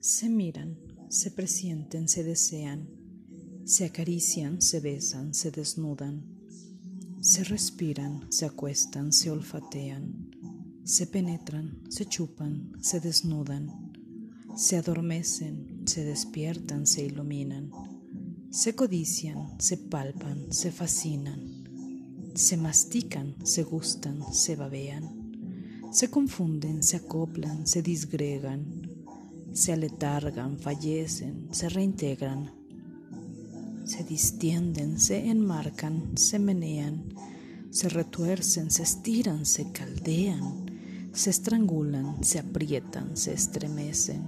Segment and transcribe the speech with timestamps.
[0.00, 0.76] Se miran,
[1.08, 2.88] se presienten, se desean,
[3.64, 6.22] se acarician, se besan, se desnudan,
[7.20, 10.30] se respiran, se acuestan, se olfatean,
[10.84, 13.92] se penetran, se chupan, se desnudan,
[14.56, 17.70] se adormecen, se despiertan, se iluminan,
[18.50, 21.64] se codician, se palpan, se fascinan,
[22.34, 25.32] se mastican, se gustan, se babean,
[25.90, 28.87] se confunden, se acoplan, se disgregan,
[29.52, 32.50] se aletargan, fallecen, se reintegran,
[33.84, 37.04] se distienden, se enmarcan, se menean,
[37.70, 40.66] se retuercen, se estiran, se caldean,
[41.12, 44.26] se estrangulan, se aprietan, se estremecen,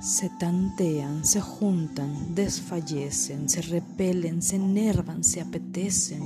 [0.00, 6.22] se tantean, se juntan, desfallecen, se repelen, se enervan, se apetecen,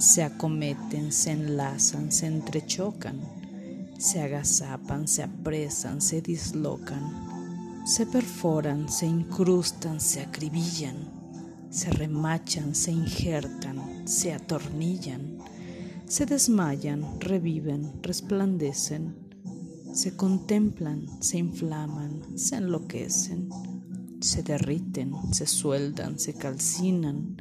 [0.00, 3.37] se acometen, se enlazan, se entrechocan,
[3.98, 7.02] se agazapan, se apresan, se dislocan,
[7.84, 10.96] se perforan, se incrustan, se acribillan,
[11.70, 15.38] se remachan, se injertan, se atornillan,
[16.06, 19.16] se desmayan, reviven, resplandecen,
[19.92, 23.48] se contemplan, se inflaman, se enloquecen,
[24.20, 27.36] se derriten, se sueldan, se calcinan,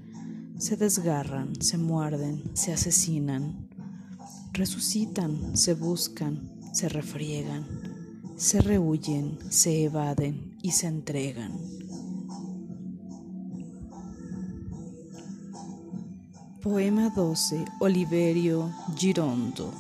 [0.58, 3.68] se desgarran, se muerden, se asesinan,
[4.54, 7.66] resucitan, se buscan, se refriegan,
[8.36, 11.58] se rehuyen, se evaden y se entregan.
[16.62, 19.74] Poema 12, Oliverio Girondo.